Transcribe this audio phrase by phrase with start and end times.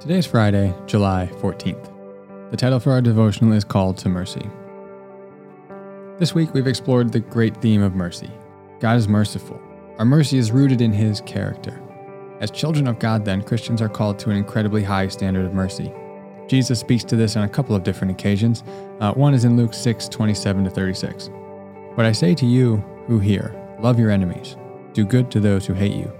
[0.00, 2.52] Today is Friday, July 14th.
[2.52, 4.48] The title for our devotional is Called to Mercy.
[6.20, 8.30] This week we've explored the great theme of mercy.
[8.78, 9.60] God is merciful.
[9.98, 11.82] Our mercy is rooted in His character.
[12.38, 15.92] As children of God, then, Christians are called to an incredibly high standard of mercy.
[16.46, 18.62] Jesus speaks to this on a couple of different occasions.
[19.00, 21.28] Uh, one is in Luke 6 27 to 36.
[21.96, 22.76] But I say to you
[23.08, 24.56] who hear, love your enemies,
[24.92, 26.12] do good to those who hate you,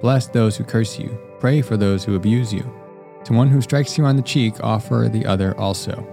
[0.00, 2.79] bless those who curse you, pray for those who abuse you.
[3.24, 6.06] To one who strikes you on the cheek, offer the other also.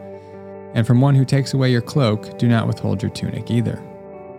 [0.74, 3.82] And from one who takes away your cloak, do not withhold your tunic either.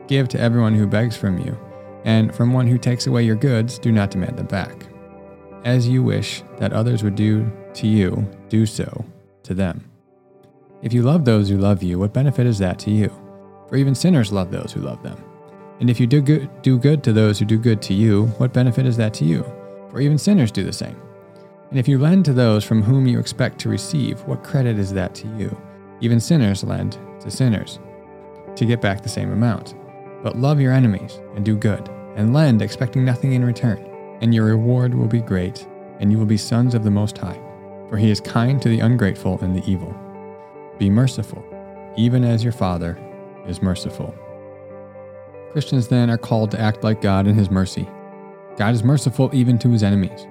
[0.07, 1.59] Give to everyone who begs from you,
[2.05, 4.87] and from one who takes away your goods, do not demand them back.
[5.65, 9.05] As you wish that others would do to you, do so
[9.43, 9.85] to them.
[10.83, 13.09] If you love those who love you, what benefit is that to you?
[13.69, 15.23] For even sinners love those who love them.
[15.81, 18.53] And if you do good, do good to those who do good to you, what
[18.53, 19.43] benefit is that to you?
[19.91, 20.97] For even sinners do the same.
[21.71, 24.93] And if you lend to those from whom you expect to receive, what credit is
[24.95, 25.55] that to you?
[26.01, 27.79] Even sinners lend to sinners
[28.57, 29.75] to get back the same amount.
[30.23, 33.85] But love your enemies and do good, and lend expecting nothing in return,
[34.21, 35.67] and your reward will be great,
[36.01, 37.41] and you will be sons of the Most High,
[37.89, 39.95] for he is kind to the ungrateful and the evil.
[40.79, 41.45] Be merciful,
[41.97, 42.99] even as your Father
[43.47, 44.15] is merciful.
[45.53, 47.87] Christians then are called to act like God in his mercy.
[48.57, 50.27] God is merciful even to his enemies.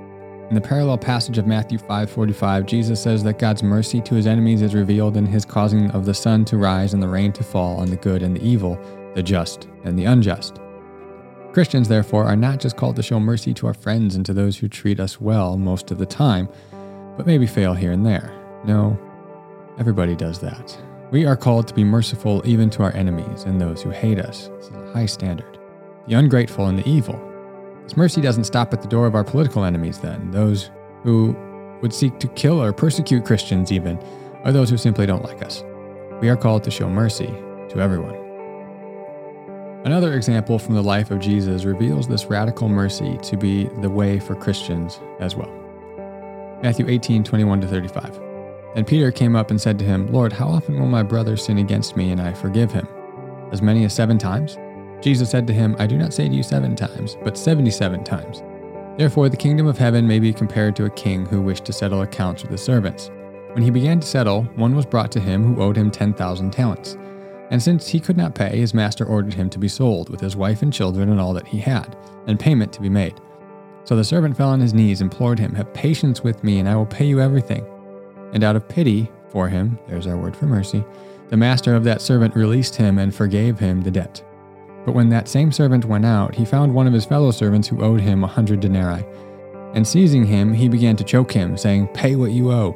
[0.49, 4.61] In the parallel passage of Matthew 5:45, Jesus says that God's mercy to his enemies
[4.61, 7.75] is revealed in his causing of the sun to rise and the rain to fall
[7.75, 8.79] on the good and the evil,
[9.13, 10.61] the just and the unjust.
[11.51, 14.55] Christians, therefore, are not just called to show mercy to our friends and to those
[14.57, 16.47] who treat us well most of the time,
[17.17, 18.31] but maybe fail here and there.
[18.63, 18.97] No,
[19.77, 20.77] everybody does that.
[21.11, 24.49] We are called to be merciful even to our enemies and those who hate us.
[24.57, 25.57] This is a high standard.
[26.07, 27.19] The ungrateful and the evil,
[27.87, 30.71] this mercy doesn't stop at the door of our political enemies, then, those
[31.03, 31.33] who
[31.81, 33.97] would seek to kill or persecute Christians, even,
[34.43, 35.63] or those who simply don't like us.
[36.19, 38.13] We are called to show mercy to everyone.
[39.85, 44.19] Another example from the life of Jesus reveals this radical mercy to be the way
[44.19, 45.53] for Christians as well.
[46.61, 48.19] Matthew 18, 21 to 35.
[48.75, 51.57] And Peter came up and said to him, Lord, how often will my brother sin
[51.57, 52.85] against me and I forgive him?
[53.53, 54.57] As many as seven times?
[55.01, 58.03] Jesus said to him, I do not say to you seven times, but seventy seven
[58.03, 58.41] times.
[58.97, 62.01] Therefore, the kingdom of heaven may be compared to a king who wished to settle
[62.01, 63.11] accounts with his servants.
[63.53, 66.97] When he began to settle, one was brought to him who owed him 10,000 talents.
[67.51, 70.35] And since he could not pay, his master ordered him to be sold, with his
[70.35, 73.21] wife and children and all that he had, and payment to be made.
[73.83, 76.75] So the servant fell on his knees, implored him, Have patience with me, and I
[76.75, 77.65] will pay you everything.
[78.33, 80.83] And out of pity for him, there's our word for mercy,
[81.29, 84.23] the master of that servant released him and forgave him the debt.
[84.87, 87.83] But when that same servant went out, he found one of his fellow servants who
[87.83, 89.03] owed him a hundred denarii.
[89.73, 92.73] And seizing him, he began to choke him, saying, Pay what you owe.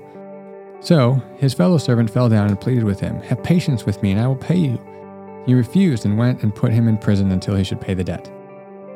[0.81, 4.19] So his fellow servant fell down and pleaded with him, Have patience with me, and
[4.19, 4.77] I will pay you.
[5.45, 8.29] He refused and went and put him in prison until he should pay the debt.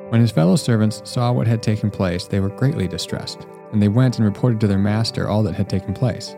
[0.09, 3.87] When his fellow servants saw what had taken place, they were greatly distressed, and they
[3.87, 6.35] went and reported to their master all that had taken place.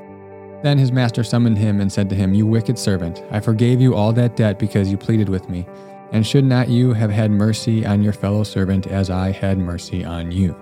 [0.61, 3.95] Then his master summoned him and said to him, You wicked servant, I forgave you
[3.95, 5.65] all that debt because you pleaded with me.
[6.12, 10.06] And should not you have had mercy on your fellow servant as I had mercy
[10.06, 10.56] on you?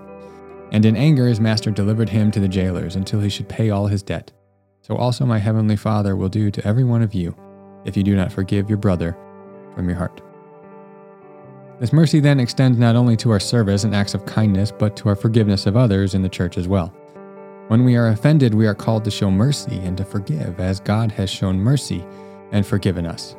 [0.72, 3.86] And in anger his master delivered him to the jailers until he should pay all
[3.86, 4.32] his debt.
[4.82, 7.36] So also my heavenly Father will do to every one of you
[7.84, 9.16] if you do not forgive your brother
[9.74, 10.20] from your heart.
[11.78, 15.08] This mercy then extends not only to our service and acts of kindness, but to
[15.08, 16.88] our forgiveness of others in the church as well.
[17.68, 21.12] When we are offended, we are called to show mercy and to forgive, as God
[21.12, 22.04] has shown mercy
[22.52, 23.36] and forgiven us.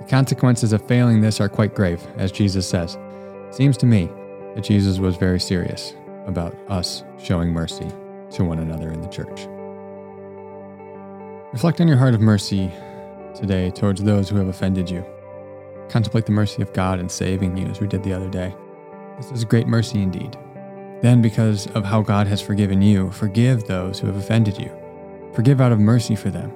[0.00, 2.96] The consequences of failing this are quite grave, as Jesus says.
[3.48, 4.08] It seems to me
[4.54, 5.94] that Jesus was very serious
[6.26, 7.88] about us showing mercy
[8.32, 9.46] to one another in the church.
[11.52, 12.70] Reflect on your heart of mercy
[13.34, 15.04] today towards those who have offended you.
[15.88, 18.54] Contemplate the mercy of God in saving you, as we did the other day.
[19.16, 20.38] This is great mercy indeed.
[21.02, 24.70] Then, because of how God has forgiven you, forgive those who have offended you.
[25.34, 26.52] Forgive out of mercy for them,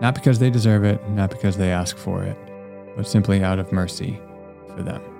[0.00, 2.36] not because they deserve it, not because they ask for it,
[2.96, 4.20] but simply out of mercy
[4.74, 5.13] for them.